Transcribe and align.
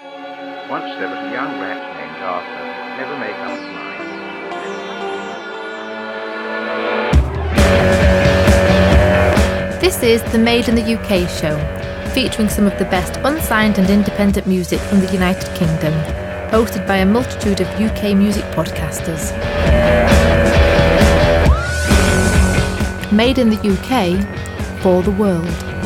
Once 0.00 0.94
there 1.00 1.08
was 1.08 1.18
a 1.18 1.32
young 1.32 1.58
rat 1.58 1.82
named 1.96 2.22
Arthur, 2.22 2.64
never 2.98 3.18
make 3.18 3.34
up 3.34 3.50
his 3.50 3.66
mind. 3.74 3.98
This 9.80 10.00
is 10.04 10.22
the 10.30 10.38
Made 10.38 10.68
in 10.68 10.76
the 10.76 10.94
UK 10.94 11.28
show, 11.28 11.58
featuring 12.14 12.48
some 12.48 12.68
of 12.68 12.78
the 12.78 12.84
best 12.84 13.16
unsigned 13.24 13.78
and 13.78 13.90
independent 13.90 14.46
music 14.46 14.78
from 14.78 15.00
the 15.00 15.12
United 15.12 15.52
Kingdom, 15.56 15.92
hosted 16.52 16.86
by 16.86 16.98
a 16.98 17.06
multitude 17.06 17.60
of 17.60 17.66
UK 17.80 18.14
music 18.16 18.44
podcasters. 18.52 19.32
Made 23.10 23.38
in 23.38 23.50
the 23.50 23.56
UK 23.56 24.80
for 24.80 25.02
the 25.02 25.10
world. 25.10 25.77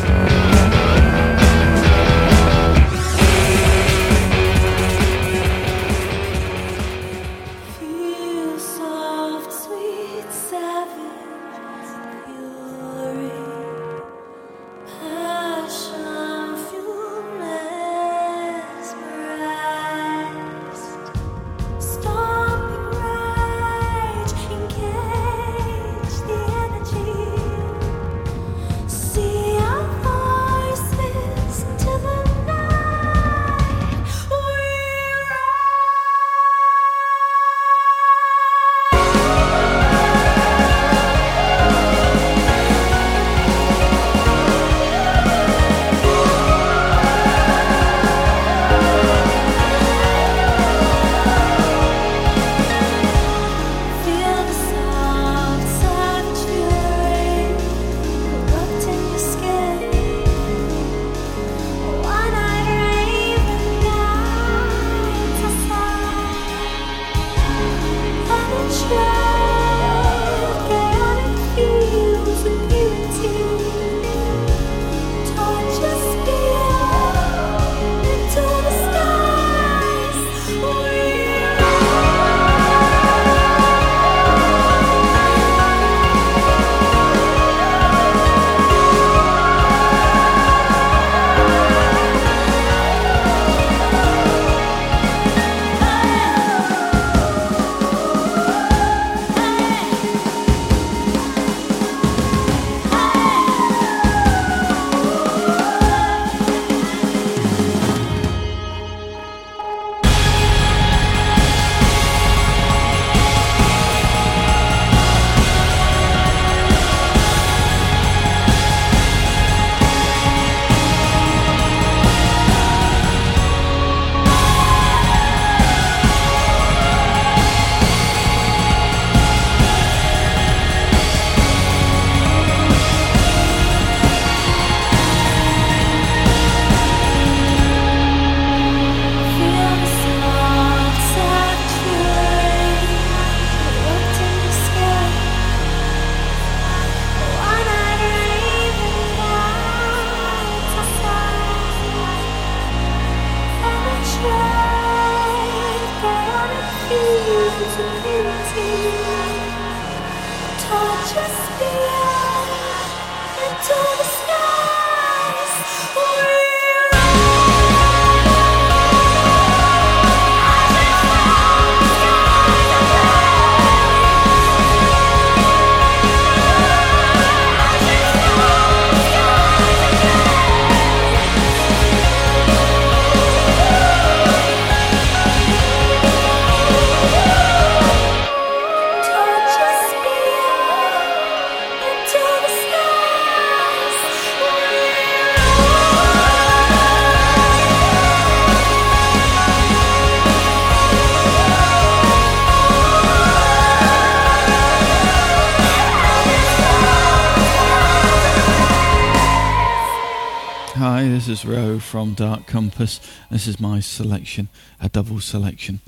Is 210.83 211.45
Ro 211.45 211.79
from 211.79 212.15
Dark 212.15 212.49
Compass. 212.49 212.99
This 213.31 213.47
is 213.47 213.61
my 213.61 213.79
selection, 213.79 214.49
a 214.81 214.89
double 214.89 215.21
selection 215.21 215.79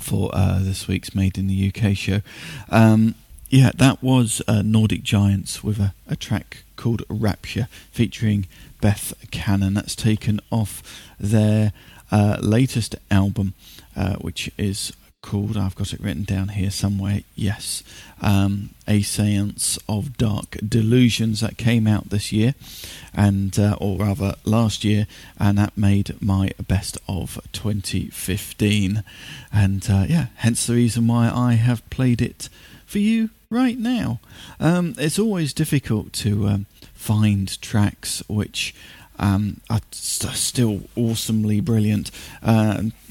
for 0.00 0.30
uh, 0.34 0.58
this 0.58 0.88
week's 0.88 1.14
Made 1.14 1.38
in 1.38 1.46
the 1.46 1.72
UK 1.72 1.96
show. 1.96 2.22
Um, 2.68 3.14
yeah, 3.50 3.70
that 3.76 4.02
was 4.02 4.42
uh, 4.48 4.62
Nordic 4.62 5.04
Giants 5.04 5.62
with 5.62 5.78
a, 5.78 5.94
a, 6.08 6.16
track 6.16 6.64
called 6.74 7.04
Rapture 7.08 7.68
featuring 7.92 8.48
Beth 8.80 9.14
Cannon. 9.30 9.74
That's 9.74 9.94
taken 9.94 10.40
off 10.50 10.82
their 11.20 11.72
uh, 12.10 12.38
latest 12.40 12.96
album, 13.12 13.54
uh, 13.94 14.16
which 14.16 14.50
is 14.58 14.92
called, 15.26 15.56
I've 15.56 15.74
got 15.74 15.92
it 15.92 16.00
written 16.00 16.22
down 16.22 16.48
here 16.48 16.70
somewhere, 16.70 17.22
yes, 17.34 17.82
um, 18.22 18.70
A 18.86 19.02
Seance 19.02 19.76
of 19.88 20.16
Dark 20.16 20.56
Delusions 20.66 21.40
that 21.40 21.58
came 21.58 21.88
out 21.88 22.10
this 22.10 22.30
year, 22.30 22.54
and 23.12 23.58
uh, 23.58 23.76
or 23.80 23.98
rather 23.98 24.36
last 24.44 24.84
year, 24.84 25.08
and 25.38 25.58
that 25.58 25.76
made 25.76 26.14
my 26.22 26.52
best 26.68 26.96
of 27.08 27.40
2015. 27.52 29.02
And 29.52 29.90
uh, 29.90 30.06
yeah, 30.08 30.26
hence 30.36 30.66
the 30.66 30.74
reason 30.74 31.08
why 31.08 31.28
I 31.28 31.54
have 31.54 31.88
played 31.90 32.22
it 32.22 32.48
for 32.86 33.00
you 33.00 33.30
right 33.50 33.78
now. 33.78 34.20
Um, 34.60 34.94
it's 34.96 35.18
always 35.18 35.52
difficult 35.52 36.12
to 36.14 36.46
um, 36.46 36.66
find 36.94 37.60
tracks 37.60 38.22
which 38.28 38.74
um, 39.18 39.60
are 39.70 39.80
st- 39.90 40.34
still 40.34 40.82
awesomely 40.96 41.60
brilliant 41.60 42.10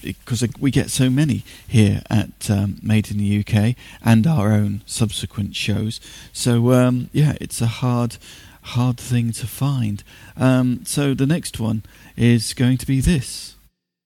because 0.02 0.44
uh, 0.44 0.48
we 0.60 0.72
get 0.72 0.90
so 0.90 1.10
many 1.10 1.44
here 1.68 2.02
at 2.10 2.50
um, 2.50 2.78
Made 2.82 3.12
in 3.12 3.18
the 3.18 3.40
UK 3.40 3.76
and 4.04 4.28
our 4.28 4.52
own 4.52 4.82
subsequent 4.86 5.56
shows. 5.56 6.00
So 6.34 6.72
um, 6.74 7.10
yeah, 7.12 7.34
it's 7.42 7.62
a 7.62 7.68
hard, 7.68 8.18
hard 8.62 8.98
thing 8.98 9.32
to 9.34 9.48
find. 9.48 10.04
Um, 10.38 10.86
so 10.86 11.14
the 11.14 11.28
next 11.28 11.60
one 11.60 11.84
is 12.16 12.54
going 12.54 12.78
to 12.78 12.86
be 12.86 13.02
this. 13.02 13.56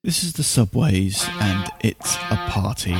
This 0.02 0.24
is 0.24 0.34
the 0.34 0.44
Subways, 0.44 1.28
and 1.42 1.69
it's 1.81 2.16
a 2.16 2.38
party. 2.50 2.95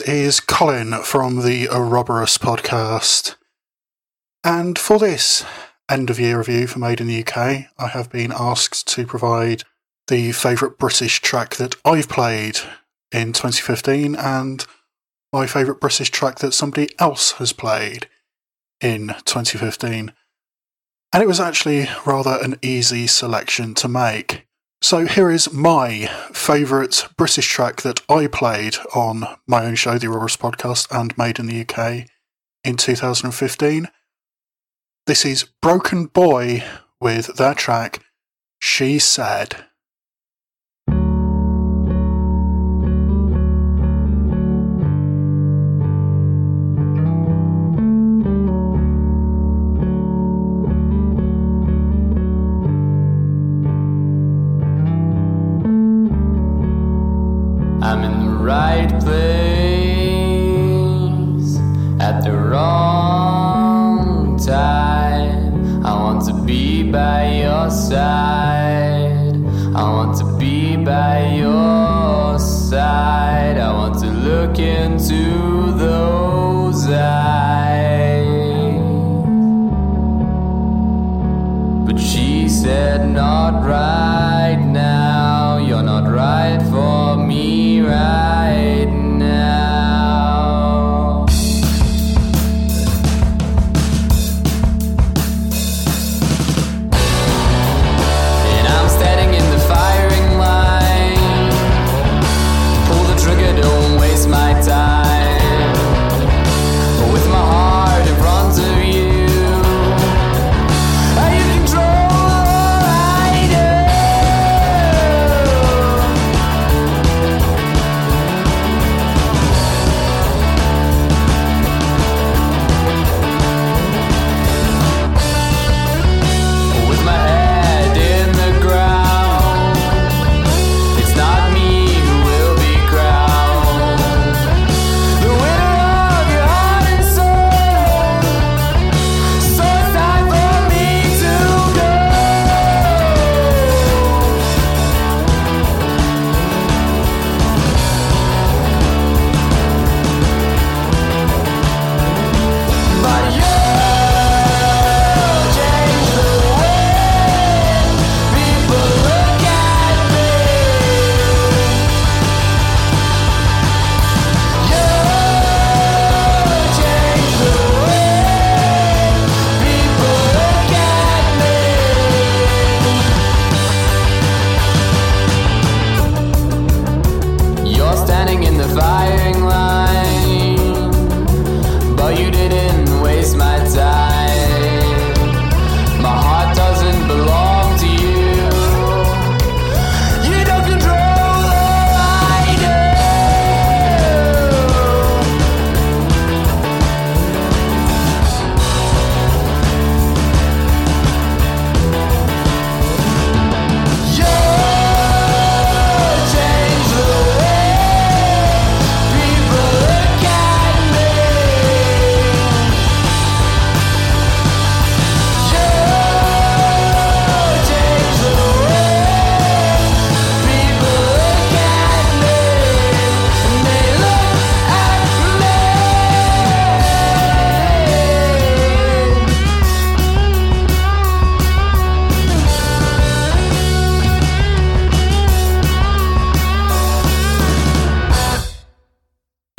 Is 0.00 0.40
Colin 0.40 1.02
from 1.02 1.44
the 1.44 1.68
Ouroboros 1.68 2.38
podcast. 2.38 3.36
And 4.42 4.78
for 4.78 4.98
this 4.98 5.44
end 5.90 6.10
of 6.10 6.18
year 6.18 6.38
review 6.38 6.66
for 6.66 6.78
Made 6.78 7.00
in 7.00 7.06
the 7.06 7.24
UK, 7.24 7.36
I 7.78 7.88
have 7.88 8.10
been 8.10 8.32
asked 8.32 8.88
to 8.88 9.06
provide 9.06 9.62
the 10.08 10.32
favourite 10.32 10.78
British 10.78 11.20
track 11.20 11.56
that 11.56 11.76
I've 11.84 12.08
played 12.08 12.58
in 13.12 13.32
2015 13.32 14.16
and 14.16 14.66
my 15.32 15.46
favourite 15.46 15.80
British 15.80 16.10
track 16.10 16.38
that 16.40 16.54
somebody 16.54 16.88
else 16.98 17.32
has 17.32 17.52
played 17.52 18.08
in 18.80 19.08
2015. 19.24 20.12
And 21.12 21.22
it 21.22 21.26
was 21.26 21.40
actually 21.40 21.88
rather 22.04 22.38
an 22.42 22.56
easy 22.62 23.06
selection 23.06 23.74
to 23.74 23.88
make. 23.88 24.47
So 24.80 25.06
here 25.06 25.30
is 25.30 25.52
my 25.52 26.06
favourite 26.32 27.08
British 27.16 27.48
track 27.48 27.82
that 27.82 28.00
I 28.08 28.28
played 28.28 28.76
on 28.94 29.24
my 29.46 29.64
own 29.64 29.74
show, 29.74 29.98
the 29.98 30.06
Ouroboros 30.06 30.36
podcast, 30.36 30.86
and 30.90 31.18
made 31.18 31.40
in 31.40 31.46
the 31.46 31.60
UK 31.62 32.06
in 32.62 32.76
2015. 32.76 33.88
This 35.06 35.24
is 35.24 35.48
Broken 35.60 36.06
Boy 36.06 36.62
with 37.00 37.36
their 37.36 37.54
track, 37.54 38.04
She 38.60 38.98
Said. 39.00 39.67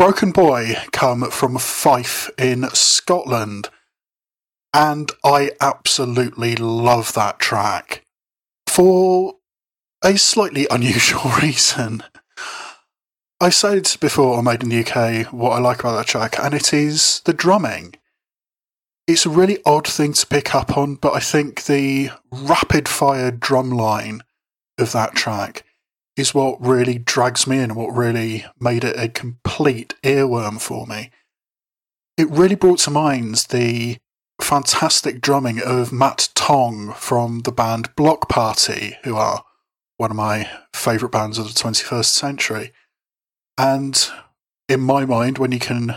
Broken 0.10 0.32
Boy 0.32 0.76
come 0.92 1.30
from 1.30 1.60
Fife 1.60 2.32
in 2.36 2.68
Scotland, 2.74 3.70
and 4.74 5.12
I 5.24 5.52
absolutely 5.62 6.56
love 6.56 7.14
that 7.14 7.38
track 7.38 8.04
for 8.66 9.36
a 10.04 10.18
slightly 10.18 10.66
unusual 10.72 11.30
reason. 11.44 12.02
I 13.40 13.52
said 13.52 13.96
before 14.02 14.40
on 14.40 14.46
Made 14.46 14.64
in 14.64 14.70
the 14.70 14.80
UK 14.84 15.32
what 15.32 15.52
I 15.52 15.60
like 15.60 15.82
about 15.82 15.98
that 15.98 16.08
track, 16.08 16.40
and 16.40 16.56
it 16.56 16.74
is 16.74 17.22
the 17.26 17.34
drumming. 17.34 17.94
It's 19.06 19.28
a 19.28 19.30
really 19.30 19.60
odd 19.64 19.88
thing 19.88 20.14
to 20.14 20.26
pick 20.26 20.56
up 20.56 20.76
on, 20.76 20.96
but 20.96 21.14
I 21.14 21.20
think 21.20 21.66
the 21.66 22.10
rapid 22.32 22.90
fire 22.90 23.30
drum 23.30 23.70
line 23.70 24.24
of 24.80 24.92
that 24.94 25.14
track 25.14 25.64
is 26.20 26.34
what 26.34 26.60
really 26.60 26.98
drags 26.98 27.48
me 27.48 27.58
in 27.58 27.64
and 27.64 27.76
what 27.76 27.96
really 27.96 28.46
made 28.60 28.84
it 28.84 29.00
a 29.00 29.08
complete 29.08 29.96
earworm 30.04 30.60
for 30.60 30.86
me. 30.86 31.12
It 32.18 32.30
really 32.30 32.56
brought 32.56 32.80
to 32.80 32.92
mind 32.92 33.48
the 33.50 33.98
fantastic 34.42 35.22
drumming 35.22 35.62
of 35.64 35.94
Matt 35.94 36.30
Tong 36.36 36.94
from 36.94 37.40
the 37.40 37.54
band 37.54 37.96
Bloc 37.96 38.28
Party, 38.28 38.98
who 39.04 39.16
are 39.16 39.46
one 39.96 40.12
of 40.12 40.18
my 40.18 40.50
favourite 40.74 41.14
bands 41.14 41.38
of 41.38 41.48
the 41.48 41.54
21st 41.54 42.06
century. 42.06 42.74
And 43.58 44.10
in 44.68 44.82
my 44.82 45.06
mind, 45.06 45.38
when 45.38 45.54
you 45.54 45.60
can 45.60 45.96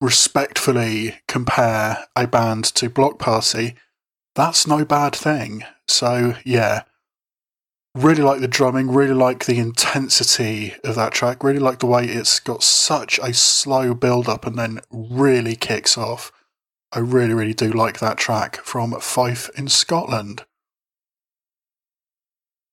respectfully 0.00 1.20
compare 1.28 2.06
a 2.16 2.26
band 2.26 2.64
to 2.74 2.90
Bloc 2.90 3.20
Party, 3.20 3.76
that's 4.34 4.66
no 4.66 4.84
bad 4.84 5.14
thing. 5.14 5.64
So, 5.86 6.34
yeah, 6.44 6.82
really 7.94 8.22
like 8.22 8.40
the 8.40 8.48
drumming, 8.48 8.90
really 8.90 9.14
like 9.14 9.46
the 9.46 9.58
intensity 9.58 10.74
of 10.82 10.96
that 10.96 11.12
track, 11.12 11.44
really 11.44 11.60
like 11.60 11.78
the 11.78 11.86
way 11.86 12.04
it's 12.04 12.40
got 12.40 12.62
such 12.62 13.18
a 13.18 13.32
slow 13.32 13.94
build 13.94 14.28
up 14.28 14.46
and 14.46 14.58
then 14.58 14.80
really 14.90 15.54
kicks 15.54 15.96
off. 15.96 16.32
I 16.92 16.98
really, 16.98 17.34
really 17.34 17.54
do 17.54 17.70
like 17.70 18.00
that 18.00 18.18
track 18.18 18.56
from 18.58 18.98
Fife 19.00 19.48
in 19.56 19.68
Scotland. 19.68 20.44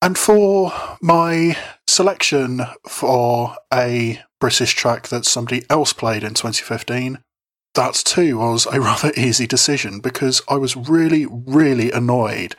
And 0.02 0.18
for 0.18 0.74
my 1.02 1.56
selection 1.88 2.62
for 2.88 3.56
a 3.72 4.22
British 4.40 4.74
track 4.74 5.10
that 5.10 5.26
somebody 5.26 5.64
else 5.70 5.94
played 5.94 6.24
in 6.24 6.34
2015, 6.34 7.20
that 7.76 7.94
too 7.94 8.40
was 8.40 8.66
a 8.72 8.82
rather 8.82 9.12
easy 9.16 9.46
decision 9.46 10.00
because 10.00 10.42
I 10.50 10.56
was 10.56 10.76
really, 10.76 11.28
really 11.30 11.92
annoyed 11.92 12.56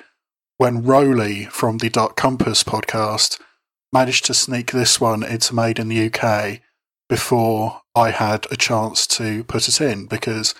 when 0.62 0.84
Rowley 0.84 1.46
from 1.46 1.78
the 1.78 1.90
Dark 1.90 2.14
Compass 2.14 2.62
podcast 2.62 3.40
managed 3.92 4.24
to 4.26 4.32
sneak 4.32 4.70
this 4.70 5.00
one 5.00 5.24
into 5.24 5.56
Made 5.56 5.80
in 5.80 5.88
the 5.88 6.08
UK 6.08 6.60
before 7.08 7.80
I 7.96 8.10
had 8.10 8.46
a 8.48 8.54
chance 8.56 9.04
to 9.08 9.42
put 9.42 9.66
it 9.66 9.80
in 9.80 10.06
because 10.06 10.54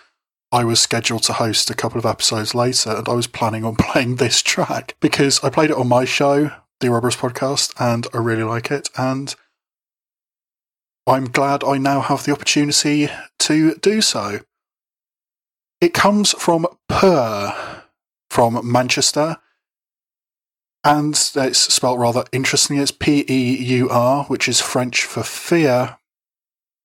I 0.50 0.64
was 0.64 0.80
scheduled 0.80 1.23
to 1.23 1.35
host 1.35 1.71
a 1.71 1.75
couple 1.75 2.00
of 2.00 2.04
episodes 2.04 2.52
later 2.52 2.90
and 2.90 3.09
I 3.09 3.12
was 3.12 3.28
planning 3.28 3.64
on 3.64 3.76
playing 3.78 4.16
this 4.16 4.42
track 4.42 4.97
because 4.99 5.38
I 5.44 5.50
played 5.50 5.71
it 5.71 5.76
on 5.76 5.87
my 5.87 6.04
show, 6.04 6.50
the 6.80 6.88
Ouroboros 6.88 7.14
podcast, 7.14 7.73
and 7.78 8.09
I 8.12 8.18
really 8.18 8.42
like 8.42 8.73
it. 8.73 8.90
And 8.99 9.32
I'm 11.06 11.26
glad 11.26 11.62
I 11.62 11.78
now 11.78 12.00
have 12.00 12.25
the 12.25 12.32
opportunity 12.32 13.09
to 13.38 13.76
do 13.76 14.00
so. 14.00 14.40
It 15.80 15.94
comes 15.94 16.32
from 16.32 16.66
Peur 16.88 17.85
from 18.30 18.68
Manchester, 18.68 19.37
and 20.84 21.14
it's 21.34 21.58
spelt 21.58 21.98
rather 21.98 22.24
interestingly. 22.32 22.82
It's 22.82 22.90
P 22.90 23.24
E 23.28 23.56
U 23.76 23.88
R, 23.90 24.24
which 24.24 24.48
is 24.48 24.60
French 24.60 25.04
for 25.04 25.22
fear. 25.22 25.98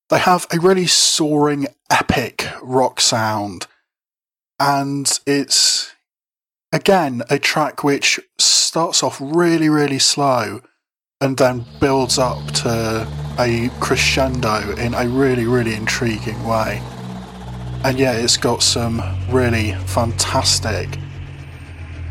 They 0.09 0.19
have 0.19 0.47
a 0.51 0.59
really 0.59 0.87
soaring, 0.87 1.67
epic 1.89 2.47
rock 2.61 3.01
sound, 3.01 3.67
and 4.59 5.19
it's 5.25 5.93
again 6.71 7.23
a 7.29 7.39
track 7.39 7.83
which 7.83 8.19
starts 8.37 9.03
off 9.03 9.19
really, 9.19 9.69
really 9.69 9.99
slow 9.99 10.61
and 11.19 11.37
then 11.37 11.65
builds 11.79 12.19
up 12.19 12.45
to 12.51 13.07
a 13.39 13.69
crescendo 13.79 14.75
in 14.75 14.93
a 14.93 15.07
really, 15.07 15.45
really 15.45 15.73
intriguing 15.73 16.43
way. 16.45 16.81
And 17.83 17.97
yeah, 17.97 18.13
it's 18.13 18.37
got 18.37 18.61
some 18.61 19.01
really 19.29 19.73
fantastic 19.85 20.99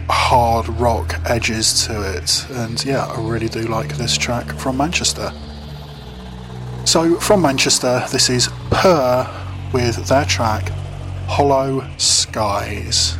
hard 0.08 0.68
rock 0.68 1.20
edges 1.24 1.86
to 1.86 2.16
it. 2.16 2.46
And 2.50 2.84
yeah, 2.84 3.06
I 3.06 3.20
really 3.20 3.48
do 3.48 3.62
like 3.62 3.96
this 3.96 4.16
track 4.16 4.46
from 4.58 4.76
Manchester. 4.76 5.32
So, 6.84 7.16
from 7.16 7.42
Manchester, 7.42 8.04
this 8.12 8.30
is 8.30 8.48
Peur 8.70 9.28
with 9.72 10.06
their 10.06 10.24
track 10.24 10.70
Hollow 11.26 11.88
Skies. 11.98 13.16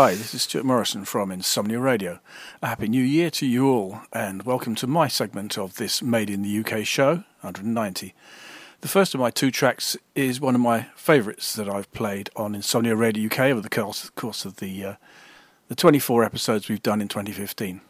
Hi, 0.00 0.14
this 0.14 0.32
is 0.32 0.42
Stuart 0.42 0.64
Morrison 0.64 1.04
from 1.04 1.32
Insomnia 1.32 1.80
Radio. 1.80 2.20
A 2.62 2.68
happy 2.68 2.86
new 2.86 3.02
year 3.02 3.30
to 3.30 3.44
you 3.44 3.68
all, 3.68 4.02
and 4.12 4.44
welcome 4.44 4.76
to 4.76 4.86
my 4.86 5.08
segment 5.08 5.58
of 5.58 5.74
this 5.74 6.00
Made 6.02 6.30
in 6.30 6.42
the 6.42 6.60
UK 6.60 6.86
show, 6.86 7.24
190. 7.40 8.14
The 8.80 8.86
first 8.86 9.12
of 9.12 9.20
my 9.20 9.30
two 9.30 9.50
tracks 9.50 9.96
is 10.14 10.40
one 10.40 10.54
of 10.54 10.60
my 10.60 10.82
favourites 10.94 11.52
that 11.54 11.68
I've 11.68 11.90
played 11.90 12.30
on 12.36 12.54
Insomnia 12.54 12.94
Radio 12.94 13.26
UK 13.26 13.40
over 13.50 13.60
the 13.60 13.68
course, 13.68 14.44
of 14.44 14.58
the 14.58 14.84
uh, 14.84 14.94
the 15.66 15.74
24 15.74 16.22
episodes 16.22 16.68
we've 16.68 16.80
done 16.80 17.00
in 17.00 17.08
2015. 17.08 17.80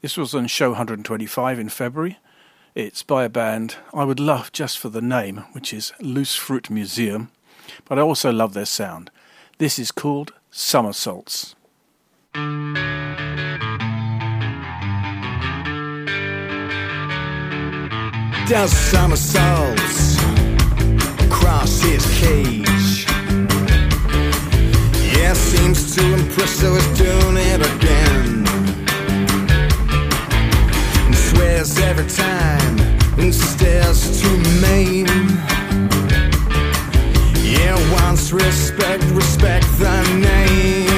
This 0.00 0.16
was 0.16 0.34
on 0.34 0.46
show 0.46 0.70
125 0.70 1.58
in 1.58 1.68
February. 1.68 2.18
It's 2.74 3.02
by 3.02 3.24
a 3.24 3.28
band 3.28 3.76
I 3.92 4.04
would 4.04 4.18
love 4.18 4.50
just 4.52 4.78
for 4.78 4.88
the 4.88 5.02
name, 5.02 5.44
which 5.52 5.74
is 5.74 5.92
Loose 6.00 6.36
Fruit 6.36 6.70
Museum, 6.70 7.30
but 7.84 7.98
I 7.98 8.00
also 8.00 8.32
love 8.32 8.54
their 8.54 8.64
sound. 8.64 9.10
This 9.58 9.78
is 9.78 9.92
called 9.92 10.32
Somersaults. 10.56 11.56
does 18.46 18.70
somersaults 18.70 20.16
across 21.24 21.80
his 21.80 22.06
cage. 22.20 23.06
Yeah, 25.16 25.32
seems 25.32 25.96
to 25.96 26.14
impress, 26.14 26.50
so 26.50 26.72
he's 26.74 26.86
doing 26.98 27.36
it 27.36 27.60
again. 27.74 28.46
And 31.06 31.16
swears 31.16 31.78
every 31.78 32.06
time 32.06 32.78
and 33.18 33.34
stares 33.34 34.22
to 34.22 34.28
maim. 34.60 35.53
Yeah, 37.44 37.76
wants 37.92 38.32
respect, 38.32 39.04
respect 39.10 39.66
the 39.78 40.02
name. 40.18 40.93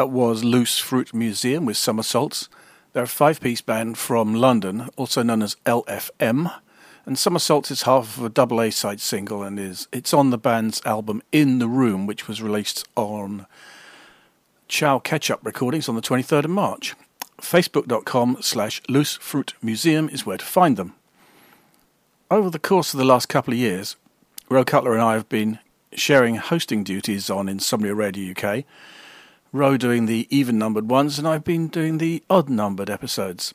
That 0.00 0.08
was 0.08 0.42
Loose 0.42 0.78
Fruit 0.78 1.12
Museum 1.12 1.66
with 1.66 1.76
Somersaults. 1.76 2.48
They're 2.94 3.02
a 3.02 3.06
five 3.06 3.38
piece 3.38 3.60
band 3.60 3.98
from 3.98 4.32
London, 4.32 4.88
also 4.96 5.22
known 5.22 5.42
as 5.42 5.56
LFM. 5.66 6.50
And 7.04 7.18
Somersaults 7.18 7.70
is 7.70 7.82
half 7.82 8.16
of 8.16 8.24
a 8.24 8.30
double 8.30 8.62
A 8.62 8.70
side 8.70 9.02
single 9.02 9.42
and 9.42 9.60
is 9.60 9.88
it's 9.92 10.14
on 10.14 10.30
the 10.30 10.38
band's 10.38 10.80
album 10.86 11.20
In 11.32 11.58
the 11.58 11.68
Room, 11.68 12.06
which 12.06 12.26
was 12.26 12.40
released 12.40 12.88
on 12.96 13.44
Chow 14.68 15.00
Ketchup 15.00 15.40
Recordings 15.44 15.86
on 15.86 15.96
the 15.96 16.00
23rd 16.00 16.44
of 16.44 16.50
March. 16.50 16.94
Facebook.com 17.38 18.38
slash 18.40 18.80
Loose 18.88 19.16
Fruit 19.16 19.52
Museum 19.60 20.08
is 20.08 20.24
where 20.24 20.38
to 20.38 20.44
find 20.46 20.78
them. 20.78 20.94
Over 22.30 22.48
the 22.48 22.58
course 22.58 22.94
of 22.94 22.98
the 22.98 23.04
last 23.04 23.28
couple 23.28 23.52
of 23.52 23.60
years, 23.60 23.96
Ro 24.48 24.64
Cutler 24.64 24.94
and 24.94 25.02
I 25.02 25.12
have 25.12 25.28
been 25.28 25.58
sharing 25.92 26.36
hosting 26.36 26.84
duties 26.84 27.28
on 27.28 27.50
Insomnia 27.50 27.94
Radio 27.94 28.30
UK. 28.30 28.64
Ro 29.52 29.76
doing 29.76 30.06
the 30.06 30.28
even 30.30 30.58
numbered 30.58 30.88
ones, 30.88 31.18
and 31.18 31.26
I've 31.26 31.44
been 31.44 31.68
doing 31.68 31.98
the 31.98 32.22
odd 32.30 32.48
numbered 32.48 32.88
episodes. 32.88 33.52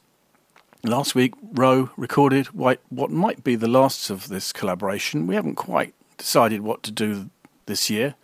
Last 0.84 1.16
week, 1.16 1.34
Ro 1.42 1.90
recorded 1.96 2.48
what 2.48 2.80
might 2.92 3.44
be 3.44 3.56
the 3.56 3.68
last 3.68 4.10
of 4.10 4.28
this 4.28 4.52
collaboration. 4.52 5.26
We 5.26 5.36
haven't 5.36 5.56
quite 5.56 5.94
decided 6.18 6.62
what 6.62 6.84
to 6.84 6.92
do 6.92 7.30
this 7.66 7.90
year, 7.90 8.16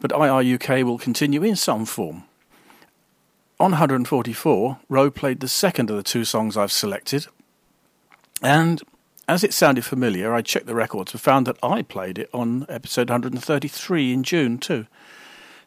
but 0.00 0.10
IRUK 0.10 0.84
will 0.84 0.98
continue 0.98 1.42
in 1.42 1.56
some 1.56 1.86
form. 1.86 2.24
On 3.60 3.70
144, 3.70 4.78
Ro 4.88 5.10
played 5.10 5.40
the 5.40 5.48
second 5.48 5.90
of 5.90 5.96
the 5.96 6.02
two 6.02 6.24
songs 6.24 6.56
I've 6.56 6.72
selected, 6.72 7.26
and 8.42 8.82
as 9.28 9.44
it 9.44 9.54
sounded 9.54 9.84
familiar, 9.84 10.34
I 10.34 10.42
checked 10.42 10.66
the 10.66 10.74
records 10.74 11.12
and 11.12 11.20
found 11.20 11.46
that 11.46 11.58
I 11.62 11.82
played 11.82 12.18
it 12.18 12.30
on 12.32 12.66
episode 12.68 13.08
133 13.08 14.12
in 14.12 14.22
June 14.22 14.58
too. 14.58 14.86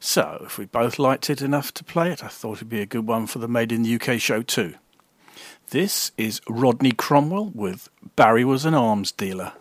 So, 0.03 0.41
if 0.43 0.57
we 0.57 0.65
both 0.65 0.97
liked 0.97 1.29
it 1.29 1.43
enough 1.43 1.71
to 1.75 1.83
play 1.83 2.11
it, 2.11 2.23
I 2.23 2.27
thought 2.27 2.57
it'd 2.57 2.69
be 2.69 2.81
a 2.81 2.87
good 2.87 3.05
one 3.05 3.27
for 3.27 3.37
the 3.37 3.47
Made 3.47 3.71
in 3.71 3.83
the 3.83 3.95
UK 4.01 4.19
show 4.19 4.41
too. 4.41 4.73
This 5.69 6.11
is 6.17 6.41
Rodney 6.49 6.91
Cromwell 6.91 7.51
with 7.53 7.87
Barry 8.15 8.43
Was 8.43 8.65
an 8.65 8.73
Arms 8.73 9.11
Dealer. 9.11 9.53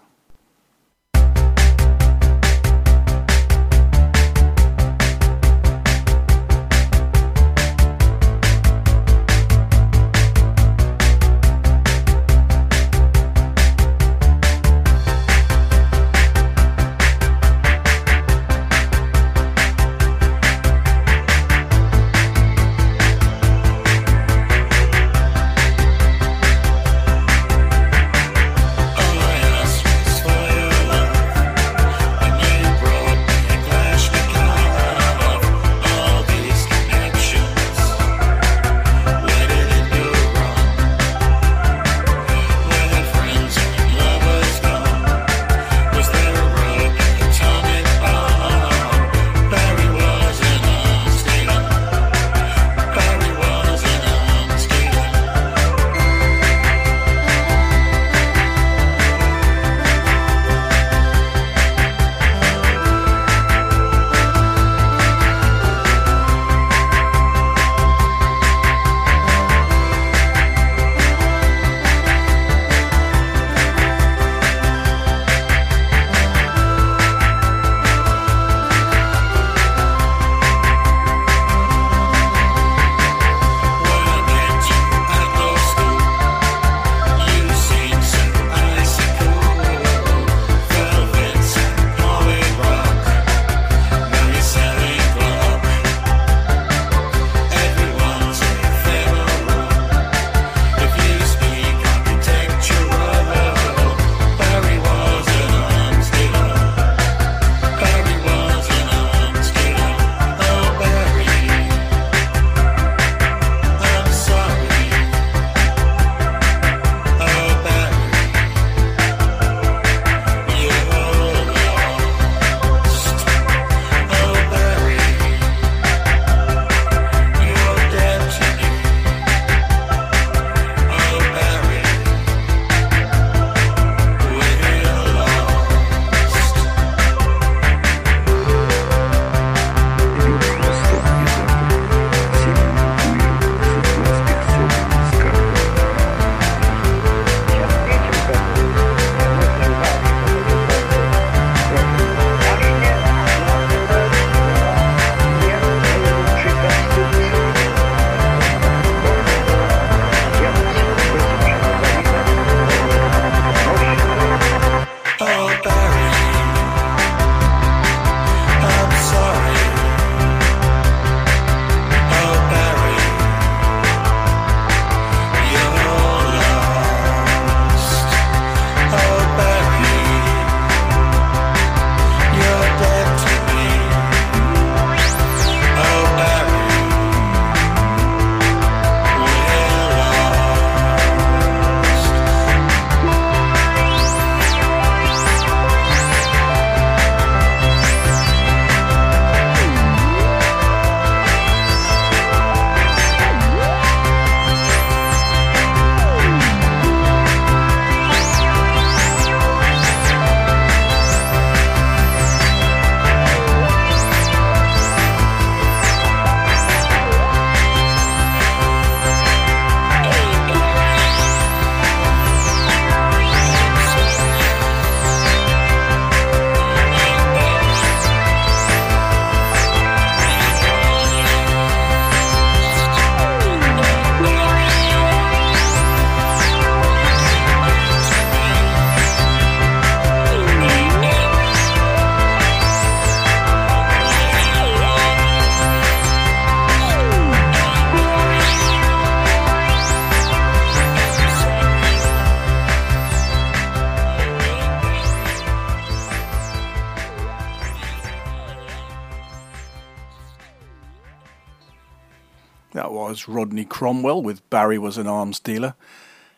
Was 263.26 263.34
Rodney 263.34 263.66
Cromwell 263.66 264.22
with 264.22 264.48
Barry 264.50 264.78
Was 264.78 264.96
an 264.96 265.06
Arms 265.06 265.38
Dealer. 265.40 265.74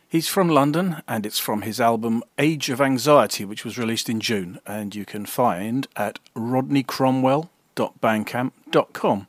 He's 0.09 0.27
from 0.27 0.49
London 0.49 1.01
and 1.07 1.25
it's 1.25 1.39
from 1.39 1.63
his 1.63 1.81
album 1.81 2.25
Age 2.39 2.71
of 2.71 2.81
Anxiety, 2.81 3.45
which 3.45 3.65
was 3.65 3.79
released 3.79 4.09
in 4.09 4.19
June, 4.21 4.59
and 4.67 4.93
you 4.95 5.05
can 5.05 5.27
find 5.27 5.87
at 5.97 6.19
rodneycromwell.bandcamp.com. 6.35 9.27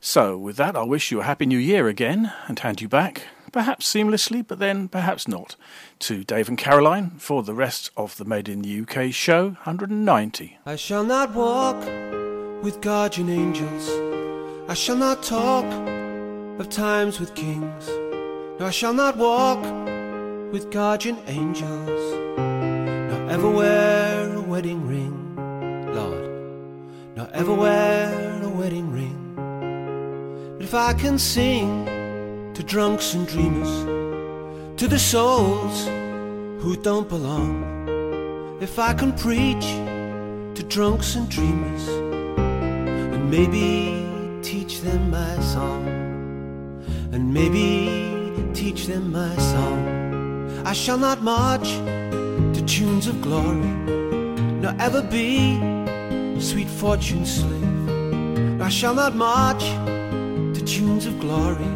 So, 0.00 0.38
with 0.38 0.56
that, 0.56 0.76
I 0.76 0.84
wish 0.84 1.10
you 1.10 1.20
a 1.20 1.24
happy 1.24 1.44
new 1.44 1.58
year 1.58 1.88
again 1.88 2.32
and 2.48 2.58
hand 2.58 2.80
you 2.80 2.88
back, 2.88 3.24
perhaps 3.52 3.92
seamlessly, 3.92 4.42
but 4.46 4.58
then 4.58 4.88
perhaps 4.88 5.28
not, 5.28 5.56
to 6.00 6.24
Dave 6.24 6.48
and 6.48 6.56
Caroline 6.56 7.10
for 7.18 7.42
the 7.42 7.54
rest 7.54 7.90
of 7.96 8.16
the 8.16 8.24
Made 8.24 8.48
in 8.48 8.62
the 8.62 8.80
UK 8.80 9.12
show 9.12 9.50
190. 9.64 10.58
I 10.64 10.76
shall 10.76 11.04
not 11.04 11.34
walk 11.34 11.84
with 12.62 12.80
guardian 12.80 13.28
angels. 13.28 14.09
I 14.70 14.74
shall 14.74 14.94
not 14.94 15.24
talk 15.24 15.64
of 16.60 16.68
times 16.70 17.18
with 17.18 17.34
kings. 17.34 17.88
No, 18.60 18.66
I 18.66 18.70
shall 18.70 18.94
not 18.94 19.16
walk 19.16 19.60
with 20.52 20.70
guardian 20.70 21.18
angels, 21.26 21.88
nor 22.38 23.30
ever 23.32 23.50
wear 23.50 24.32
a 24.32 24.40
wedding 24.40 24.86
ring, 24.86 25.34
Lord, 25.92 27.16
nor 27.16 27.28
ever 27.32 27.52
wear 27.52 28.42
a 28.44 28.48
wedding 28.48 28.92
ring. 28.92 29.34
But 30.56 30.62
if 30.62 30.72
I 30.72 30.92
can 30.94 31.18
sing 31.18 31.84
to 32.54 32.62
drunks 32.62 33.12
and 33.14 33.26
dreamers, 33.26 33.74
to 34.76 34.86
the 34.86 35.00
souls 35.00 35.86
who 36.62 36.76
don't 36.80 37.08
belong, 37.08 38.60
if 38.60 38.78
I 38.78 38.94
can 38.94 39.14
preach 39.14 39.66
to 40.54 40.62
drunks 40.68 41.16
and 41.16 41.28
dreamers, 41.28 41.88
and 42.38 43.28
maybe 43.28 43.99
teach 44.42 44.80
them 44.80 45.10
my 45.10 45.40
song, 45.40 45.86
and 47.12 47.32
maybe 47.32 48.52
teach 48.54 48.86
them 48.86 49.12
my 49.12 49.36
song. 49.36 50.62
I 50.64 50.72
shall 50.72 50.98
not 50.98 51.22
march 51.22 51.68
to 52.54 52.64
tunes 52.66 53.06
of 53.06 53.20
glory, 53.20 53.72
nor 54.62 54.74
ever 54.78 55.02
be 55.02 55.58
sweet 56.40 56.68
fortune's 56.68 57.32
slave. 57.40 58.60
I 58.60 58.68
shall 58.68 58.94
not 58.94 59.14
march 59.14 59.64
to 60.54 60.64
tunes 60.64 61.06
of 61.06 61.18
glory, 61.20 61.70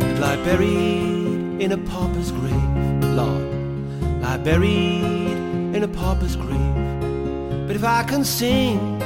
but 0.00 0.18
lie 0.20 0.36
buried 0.44 1.60
in 1.60 1.72
a 1.72 1.78
pauper's 1.78 2.30
grave, 2.30 3.04
Lord, 3.14 3.48
lie 4.22 4.38
buried 4.38 5.36
in 5.76 5.82
a 5.82 5.88
pauper's 5.88 6.36
grave. 6.36 7.66
But 7.66 7.76
if 7.76 7.84
I 7.84 8.02
can 8.02 8.24
sing 8.24 8.98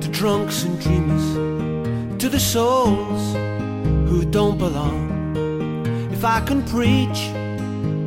to 0.00 0.08
drunks 0.08 0.64
and 0.64 0.80
dreamers, 0.80 1.67
to 2.18 2.28
the 2.28 2.40
souls 2.40 3.34
who 4.08 4.24
don't 4.24 4.58
belong, 4.58 5.36
if 6.10 6.24
I 6.24 6.40
can 6.40 6.64
preach 6.64 7.20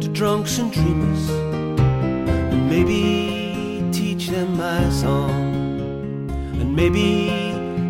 to 0.01 0.09
drunks 0.11 0.57
and 0.57 0.69
dreamers, 0.69 1.29
and 1.29 2.69
maybe 2.69 3.81
teach 3.93 4.27
them 4.27 4.57
my 4.57 4.89
song, 4.89 6.29
and 6.59 6.75
maybe 6.75 7.31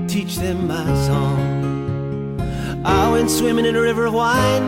teach 0.08 0.36
them 0.36 0.68
my 0.68 0.86
song. 1.08 2.40
I 2.86 3.12
went 3.12 3.32
swimming 3.32 3.66
in 3.66 3.76
a 3.76 3.82
river 3.82 4.06
of 4.06 4.14
wine, 4.14 4.68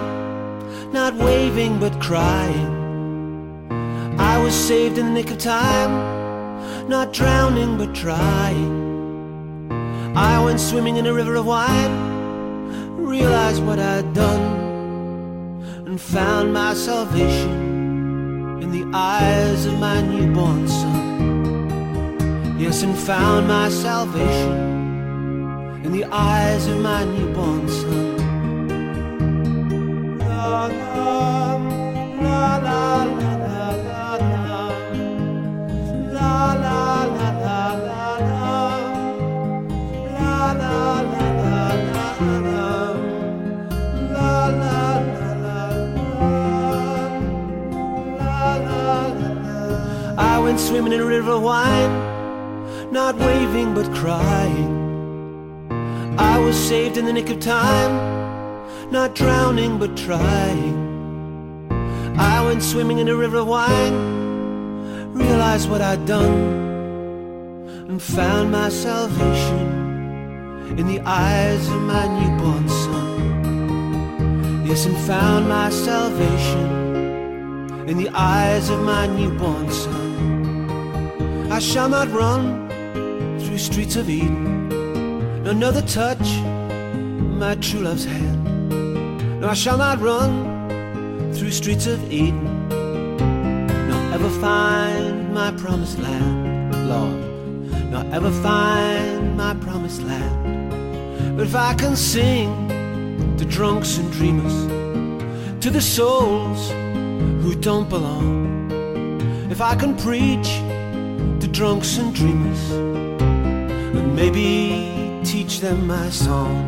not 0.91 1.13
waving 1.13 1.79
but 1.79 2.01
crying. 2.01 2.81
I 4.19 4.41
was 4.43 4.55
saved 4.55 4.97
in 4.97 5.05
the 5.05 5.11
nick 5.11 5.29
of 5.29 5.37
time, 5.37 6.89
not 6.89 7.13
drowning 7.13 7.77
but 7.77 7.93
trying. 7.93 8.92
I 10.15 10.39
went 10.43 10.59
swimming 10.59 10.97
in 10.97 11.07
a 11.07 11.13
river 11.13 11.33
of 11.35 11.47
wine, 11.47 12.97
realized 12.97 13.63
what 13.63 13.79
I'd 13.79 14.13
done, 14.13 15.63
and 15.87 15.99
found 15.99 16.53
my 16.53 16.75
salvation 16.75 18.61
in 18.61 18.71
the 18.71 18.85
eyes 18.95 19.65
of 19.65 19.79
my 19.79 20.01
newborn 20.01 20.67
son. 20.67 22.59
Yes, 22.59 22.83
and 22.83 22.95
found 22.95 23.47
my 23.47 23.69
salvation 23.69 25.81
in 25.83 25.91
the 25.91 26.05
eyes 26.05 26.67
of 26.67 26.79
my 26.79 27.03
newborn 27.05 27.67
son. 27.67 28.17
La 30.19 30.67
la 30.67 31.55
la 32.21 32.57
la 32.57 33.03
la 33.17 33.32
swimming 50.73 50.93
in 50.93 51.01
a 51.01 51.05
river 51.05 51.33
of 51.33 51.43
wine 51.43 51.93
Not 52.91 53.15
waving 53.17 53.75
but 53.75 53.93
crying 53.93 54.71
I 56.17 56.39
was 56.39 56.57
saved 56.57 56.97
in 56.97 57.05
the 57.05 57.13
nick 57.13 57.29
of 57.29 57.39
time 57.39 57.93
Not 58.89 59.13
drowning 59.13 59.77
but 59.77 59.95
trying 59.95 60.73
I 62.17 62.43
went 62.43 62.63
swimming 62.63 62.97
in 62.97 63.07
a 63.07 63.15
river 63.15 63.37
of 63.37 63.47
wine 63.47 65.13
Realized 65.13 65.69
what 65.69 65.81
I'd 65.81 66.07
done 66.07 66.63
and 67.89 68.01
found 68.01 68.51
my 68.51 68.69
salvation 68.69 69.67
in 70.79 70.87
the 70.87 71.01
eyes 71.01 71.67
of 71.69 71.81
my 71.81 72.07
newborn 72.17 72.67
son. 72.67 74.65
Yes, 74.65 74.87
and 74.87 74.97
found 75.05 75.47
my 75.47 75.69
salvation 75.69 76.67
in 77.87 77.97
the 77.99 78.09
eyes 78.09 78.71
of 78.71 78.79
my 78.79 79.05
newborn 79.05 79.69
son. 79.71 80.02
I 81.53 81.59
shall 81.59 81.87
not 81.87 82.09
run 82.09 82.67
through 83.39 83.59
streets 83.59 83.95
of 83.95 84.09
Eden, 84.09 84.69
nor 85.43 85.53
know 85.53 85.71
touch 85.81 86.27
my 87.43 87.53
true 87.61 87.81
love's 87.81 88.05
hand. 88.05 89.39
No, 89.39 89.49
I 89.49 89.53
shall 89.53 89.77
not 89.77 89.99
run 89.99 91.31
through 91.35 91.51
streets 91.51 91.85
of 91.85 92.11
Eden, 92.11 92.67
nor 93.87 94.13
ever 94.15 94.31
find 94.41 95.31
my 95.31 95.51
promised 95.51 95.99
land, 95.99 96.89
Lord 96.89 97.21
nor 97.91 98.03
ever 98.11 98.31
find 98.31 99.37
my 99.37 99.53
promised 99.53 100.01
land. 100.01 101.37
But 101.37 101.45
if 101.45 101.55
I 101.55 101.75
can 101.75 101.95
sing 101.95 102.49
to 103.37 103.45
drunks 103.45 103.99
and 103.99 104.11
dreamers, 104.11 104.57
to 105.63 105.69
the 105.69 105.81
souls 105.81 106.71
who 107.43 107.53
don't 107.53 107.89
belong, 107.89 108.71
if 109.51 109.61
I 109.61 109.75
can 109.75 109.95
preach 109.95 110.49
drunks 111.53 111.99
and 111.99 112.15
dreamers, 112.15 112.71
and 112.71 114.15
maybe 114.15 115.21
teach 115.23 115.59
them 115.59 115.85
my 115.85 116.09
song. 116.09 116.67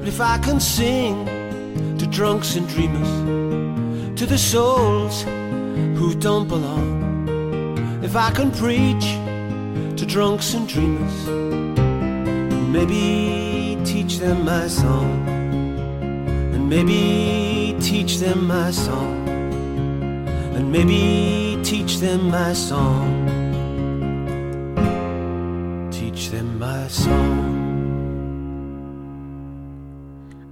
But 0.00 0.08
if 0.08 0.20
I 0.20 0.36
can 0.38 0.58
sing 0.58 1.24
to 1.96 2.06
drunks 2.08 2.56
and 2.56 2.68
dreamers, 2.68 3.08
to 4.18 4.26
the 4.26 4.36
souls 4.36 5.22
who 5.22 6.12
don't 6.16 6.48
belong, 6.48 8.00
if 8.02 8.16
I 8.16 8.32
can 8.32 8.50
preach 8.50 9.06
to 9.96 10.04
drunks 10.04 10.54
and 10.54 10.68
dreamers. 10.68 11.28
and 11.28 12.72
Maybe 12.72 13.78
teach 13.84 14.18
them 14.18 14.44
my 14.44 14.66
song, 14.66 15.28
and 16.54 16.68
maybe 16.68 17.76
teach 17.80 18.18
them 18.18 18.48
my 18.48 18.72
song, 18.72 19.28
and 20.56 20.72
maybe 20.72 21.60
teach 21.62 21.98
them 21.98 22.28
my 22.28 22.52
song. 22.52 23.39
Them 26.30 26.58
my 26.60 26.86
song. 26.86 27.58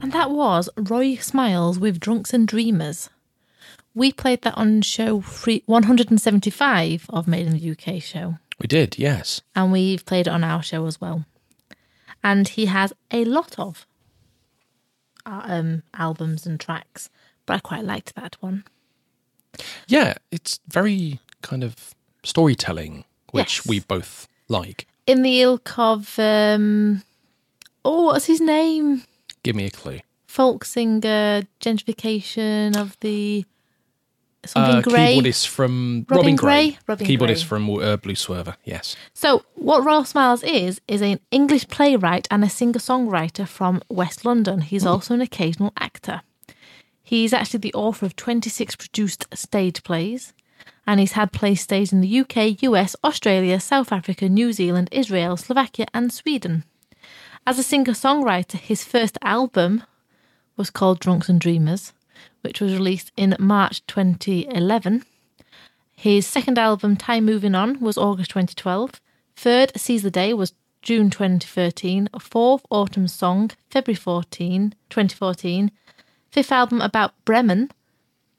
And 0.02 0.12
that 0.12 0.30
was 0.30 0.68
Roy 0.76 1.14
Smiles 1.16 1.78
with 1.78 2.00
Drunks 2.00 2.32
and 2.34 2.48
Dreamers. 2.48 3.10
We 3.94 4.10
played 4.12 4.42
that 4.42 4.56
on 4.56 4.82
show 4.82 5.20
175 5.20 7.06
of 7.10 7.28
Made 7.28 7.46
in 7.46 7.52
the 7.56 7.70
UK 7.70 8.02
show, 8.02 8.36
We 8.60 8.66
did, 8.66 8.98
yes. 8.98 9.40
and 9.54 9.70
we've 9.72 10.04
played 10.04 10.26
it 10.26 10.30
on 10.32 10.42
our 10.44 10.62
show 10.62 10.86
as 10.86 11.00
well. 11.00 11.24
And 12.24 12.48
he 12.48 12.66
has 12.66 12.92
a 13.12 13.24
lot 13.24 13.56
of 13.58 13.86
uh, 15.26 15.42
um, 15.44 15.82
albums 15.94 16.46
and 16.46 16.58
tracks, 16.58 17.08
but 17.46 17.54
I 17.56 17.60
quite 17.60 17.84
liked 17.84 18.14
that 18.16 18.36
one. 18.40 18.64
Yeah, 19.86 20.14
it's 20.32 20.58
very 20.68 21.20
kind 21.42 21.62
of 21.62 21.94
storytelling, 22.24 23.04
which 23.30 23.58
Yes. 23.58 23.66
we 23.66 23.80
both 23.80 24.28
like. 24.48 24.86
In 25.09 25.23
the 25.23 25.40
ilk 25.40 25.79
of, 25.79 26.18
um, 26.18 27.03
oh, 27.85 28.05
what's 28.05 28.27
his 28.27 28.40
name? 28.40 29.03
Give 29.42 29.57
me 29.57 29.64
a 29.64 29.71
clue. 29.71 30.01
Folk 30.27 30.64
singer, 30.66 31.42
gentrification 31.61 32.77
of 32.77 32.97
the 33.01 33.44
something 34.44 34.77
Uh, 34.77 34.81
grey. 34.83 35.16
keyboardist 35.16 35.47
from 35.47 36.05
Robin 36.11 36.16
Robin, 36.18 36.37
Gray? 36.37 36.71
Gray. 36.71 36.79
Robin 36.87 37.07
keyboardist 37.07 37.18
Gray. 37.40 37.44
from 37.49 37.71
uh, 37.71 37.97
Blue 37.97 38.14
Swerver. 38.14 38.57
Yes. 38.64 38.97
So, 39.14 39.44
what 39.55 39.83
Roy 39.85 40.03
Smiles 40.03 40.42
is, 40.42 40.81
is 40.87 41.01
an 41.01 41.21
English 41.31 41.68
playwright 41.68 42.29
and 42.31 42.44
a 42.44 42.51
singer 42.51 42.79
songwriter 42.79 43.49
from 43.49 43.83
West 43.88 44.25
London. 44.27 44.61
He's 44.61 44.85
also 44.87 45.14
an 45.14 45.23
occasional 45.23 45.73
actor. 45.79 46.21
He's 47.03 47.33
actually 47.33 47.61
the 47.61 47.73
author 47.75 48.05
of 48.05 48.14
26 48.16 48.77
produced 48.77 49.25
stage 49.35 49.83
plays, 49.83 50.35
and 50.88 50.98
he's 50.98 51.12
had 51.12 51.33
plays 51.33 51.61
staged 51.61 51.92
in 51.92 52.01
the 52.01 52.20
UK, 52.20 52.62
US, 52.62 52.96
Australia, 53.05 53.61
South 53.61 53.92
Africa, 53.92 54.27
New 54.27 54.55
Zealand, 54.55 54.88
Israel, 54.90 55.37
Slovakia, 55.37 55.87
and 55.92 56.11
Sweden. 56.11 56.64
As 57.46 57.59
a 57.59 57.62
singer 57.62 57.92
songwriter, 57.92 58.57
his 58.57 58.85
first 58.85 59.18
album 59.20 59.83
was 60.57 60.70
called 60.70 60.98
Drunks 60.98 61.29
and 61.29 61.38
Dreamers, 61.38 61.92
which 62.40 62.62
was 62.62 62.72
released 62.72 63.12
in 63.18 63.37
March 63.38 63.87
2011. 63.87 65.05
His 65.94 66.27
second 66.27 66.59
album, 66.59 66.96
Time 66.96 67.27
Moving 67.27 67.55
On, 67.55 67.79
was 67.81 67.98
August 67.98 68.31
2012. 68.31 68.98
Third, 69.37 69.72
Seize 69.77 70.03
the 70.03 70.11
Day, 70.11 70.33
was 70.33 70.55
June 70.81 71.11
2013. 71.11 72.09
Fourth, 72.18 72.64
Autumn 72.70 73.09
Song, 73.09 73.51
February 73.68 73.94
14, 73.94 74.74
2014. 74.88 75.70
fifth 76.31 76.51
album 76.51 76.81
about 76.81 77.12
Bremen 77.27 77.70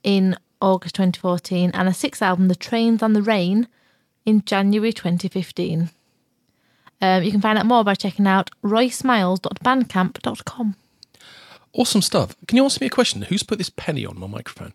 in 0.03 0.35
August 0.61 0.95
2014, 0.95 1.71
and 1.73 1.87
a 1.87 1.93
sixth 1.93 2.21
album, 2.21 2.47
The 2.47 2.55
Trains 2.55 3.01
and 3.01 3.15
the 3.15 3.21
Rain, 3.21 3.67
in 4.25 4.43
January 4.45 4.91
2015. 4.93 5.89
Um, 7.01 7.23
you 7.23 7.31
can 7.31 7.39
find 7.41 7.57
out 7.57 7.65
more 7.65 7.83
by 7.85 7.95
checking 7.95 8.27
out 8.27 8.49
roysmiles.bandcamp.com. 8.63 10.75
Awesome 11.73 12.01
stuff. 12.01 12.35
Can 12.47 12.57
you 12.57 12.65
ask 12.65 12.81
me 12.81 12.87
a 12.87 12.89
question? 12.89 13.21
Who's 13.23 13.43
put 13.43 13.57
this 13.57 13.69
penny 13.69 14.05
on 14.05 14.19
my 14.19 14.27
microphone? 14.27 14.73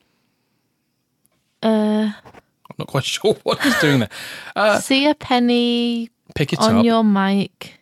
Uh, 1.63 2.13
I'm 2.25 2.77
not 2.79 2.89
quite 2.89 3.05
sure 3.15 3.35
what 3.43 3.61
he's 3.61 3.79
doing 3.81 4.01
there. 4.01 4.11
Uh, 4.57 4.81
see 4.81 5.07
a 5.07 5.15
penny 5.15 6.11
pick 6.35 6.53
it 6.53 6.59
up 6.61 6.67
on 6.67 6.77
up 6.79 6.85
your 6.85 7.05
mic. 7.05 7.75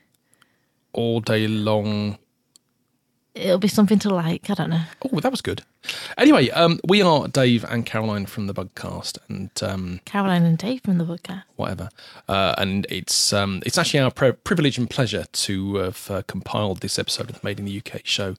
all 0.93 1.21
day 1.21 1.47
long. 1.47 2.19
It'll 3.35 3.59
be 3.59 3.69
something 3.69 3.99
to 4.01 4.11
like. 4.11 4.51
I 4.51 4.55
don't 4.55 4.71
know. 4.71 4.83
Oh, 5.11 5.21
that 5.21 5.31
was 5.31 5.41
good. 5.41 5.63
Anyway, 6.19 6.51
um, 6.51 6.79
we 6.87 7.01
are 7.01 7.29
Dave 7.29 7.65
and 7.65 7.87
Caroline 7.87 8.27
from 8.27 8.47
the 8.47 8.53
Bugcast, 8.53 9.19
and 9.29 9.51
um, 9.63 10.01
Caroline 10.05 10.45
and 10.45 10.59
Dave 10.59 10.83
from 10.83 10.99
the 10.99 11.05
Bugcast. 11.05 11.45
whatever. 11.57 11.89
Uh, 12.29 12.55
and 12.59 12.87
it's 12.91 13.33
um, 13.33 13.63
it's 13.65 13.79
actually 13.79 14.01
our 14.01 14.11
pri- 14.11 14.33
privilege 14.33 14.77
and 14.77 14.89
pleasure 14.89 15.25
to 15.33 15.77
have 15.77 16.11
uh, 16.11 16.23
compiled 16.27 16.81
this 16.81 16.99
episode 16.99 17.31
of 17.31 17.41
the 17.41 17.41
Made 17.43 17.59
in 17.59 17.65
the 17.65 17.79
UK 17.85 18.03
show 18.05 18.35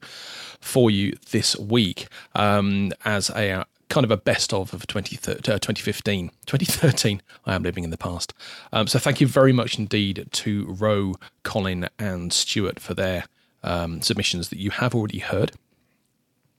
for 0.60 0.90
you 0.90 1.16
this 1.32 1.56
week 1.58 2.06
um, 2.36 2.92
as 3.04 3.30
a 3.30 3.50
uh, 3.50 3.64
kind 3.88 4.04
of 4.04 4.12
a 4.12 4.16
best 4.16 4.52
of 4.54 4.72
of 4.72 4.86
2013, 4.86 5.38
uh, 5.54 5.58
2015, 5.58 6.30
2013. 6.46 7.20
I 7.46 7.54
am 7.54 7.64
living 7.64 7.82
in 7.82 7.90
the 7.90 7.98
past. 7.98 8.32
Um, 8.72 8.86
so 8.86 9.00
thank 9.00 9.20
you 9.20 9.26
very 9.26 9.52
much 9.52 9.76
indeed 9.76 10.28
to 10.30 10.66
Ro, 10.66 11.14
Colin, 11.42 11.88
and 11.98 12.32
Stuart 12.32 12.78
for 12.78 12.94
their 12.94 13.24
um, 13.64 14.00
submissions 14.02 14.50
that 14.50 14.58
you 14.58 14.70
have 14.70 14.94
already 14.94 15.18
heard. 15.18 15.52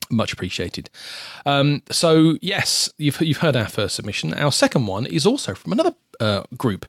Much 0.09 0.33
appreciated. 0.33 0.89
Um, 1.45 1.81
so 1.89 2.37
yes, 2.41 2.91
you've 2.97 3.19
you've 3.21 3.37
heard 3.37 3.55
our 3.55 3.67
first 3.67 3.95
submission. 3.95 4.33
Our 4.33 4.51
second 4.51 4.85
one 4.85 5.05
is 5.05 5.25
also 5.25 5.55
from 5.55 5.71
another 5.71 5.95
uh, 6.19 6.43
group, 6.57 6.85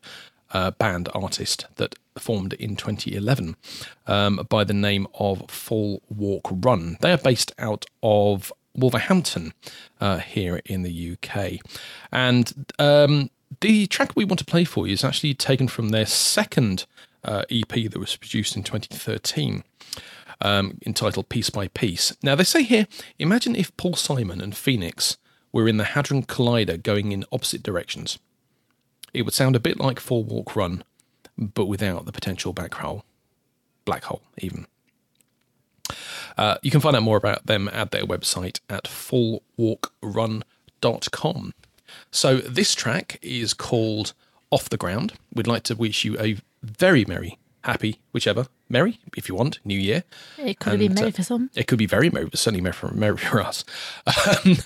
uh, 0.52 0.72
band 0.72 1.08
artist 1.14 1.66
that 1.76 1.94
formed 2.18 2.52
in 2.54 2.76
2011 2.76 3.56
um, 4.06 4.46
by 4.48 4.64
the 4.64 4.74
name 4.74 5.06
of 5.14 5.50
Full 5.50 6.02
Walk 6.08 6.48
Run. 6.50 6.98
They 7.00 7.12
are 7.12 7.18
based 7.18 7.52
out 7.58 7.86
of 8.02 8.52
Wolverhampton 8.74 9.54
uh, 9.98 10.18
here 10.18 10.60
in 10.66 10.82
the 10.82 11.16
UK, 11.16 11.60
and 12.12 12.66
um, 12.78 13.30
the 13.60 13.86
track 13.86 14.12
we 14.14 14.26
want 14.26 14.40
to 14.40 14.44
play 14.44 14.64
for 14.64 14.86
you 14.86 14.92
is 14.92 15.04
actually 15.04 15.32
taken 15.32 15.68
from 15.68 15.88
their 15.88 16.04
second 16.04 16.84
uh, 17.24 17.44
EP 17.50 17.68
that 17.68 17.96
was 17.96 18.16
produced 18.16 18.56
in 18.56 18.62
2013 18.62 19.64
um, 20.40 20.78
entitled 20.86 21.28
Piece 21.28 21.50
by 21.50 21.68
Piece. 21.68 22.16
Now, 22.22 22.34
they 22.34 22.44
say 22.44 22.62
here 22.62 22.86
imagine 23.18 23.56
if 23.56 23.76
Paul 23.76 23.94
Simon 23.94 24.40
and 24.40 24.56
Phoenix 24.56 25.18
were 25.52 25.68
in 25.68 25.76
the 25.76 25.84
Hadron 25.84 26.22
Collider 26.24 26.82
going 26.82 27.12
in 27.12 27.24
opposite 27.32 27.62
directions. 27.62 28.18
It 29.14 29.22
would 29.22 29.34
sound 29.34 29.56
a 29.56 29.60
bit 29.60 29.80
like 29.80 30.00
Full 30.00 30.24
Walk 30.24 30.54
Run, 30.54 30.84
but 31.38 31.64
without 31.66 32.06
the 32.06 32.12
potential 32.12 32.52
black 32.52 32.74
hole. 32.74 33.04
Black 33.84 34.04
hole, 34.04 34.22
even. 34.38 34.66
Uh, 36.36 36.58
you 36.62 36.70
can 36.70 36.80
find 36.80 36.94
out 36.96 37.02
more 37.02 37.16
about 37.16 37.46
them 37.46 37.68
at 37.72 37.92
their 37.92 38.04
website 38.04 38.60
at 38.68 38.84
fullwalkrun.com. 38.84 41.54
So, 42.10 42.36
this 42.38 42.74
track 42.74 43.18
is 43.22 43.54
called 43.54 44.12
Off 44.50 44.68
the 44.68 44.76
Ground. 44.76 45.12
We'd 45.32 45.46
like 45.46 45.62
to 45.64 45.76
wish 45.76 46.04
you 46.04 46.18
a 46.18 46.36
very 46.62 47.06
merry, 47.06 47.38
happy, 47.62 48.00
whichever, 48.12 48.48
merry, 48.68 48.98
if 49.16 49.28
you 49.28 49.34
want, 49.34 49.58
New 49.64 49.78
Year. 49.78 50.04
It 50.38 50.58
could 50.58 50.78
be 50.78 50.86
And, 50.86 50.94
merry 50.94 51.08
uh, 51.08 51.12
for 51.12 51.22
some. 51.22 51.50
It 51.54 51.66
could 51.66 51.78
be 51.78 51.86
very 51.86 52.10
merry, 52.10 52.26
but 52.26 52.38
certainly 52.38 52.62
merry 52.62 52.72
for, 52.74 52.90
merry 52.92 53.16
for 53.16 53.40
us. 53.40 53.64
Um, 54.44 54.56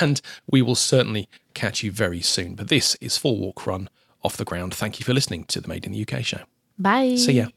and 0.00 0.20
we 0.50 0.62
will 0.62 0.74
certainly 0.74 1.28
catch 1.54 1.82
you 1.82 1.90
very 1.90 2.20
soon. 2.20 2.54
But 2.54 2.68
this 2.68 2.96
is 2.96 3.16
Full 3.16 3.38
Walk 3.38 3.66
Run 3.66 3.88
off 4.22 4.36
the 4.36 4.44
ground. 4.44 4.74
Thank 4.74 4.98
you 5.00 5.04
for 5.04 5.14
listening 5.14 5.44
to 5.44 5.60
the 5.60 5.68
Made 5.68 5.84
in 5.84 5.92
the 5.92 6.06
UK 6.06 6.24
show. 6.24 6.40
Bye. 6.78 7.16
See 7.16 7.32
ya. 7.32 7.48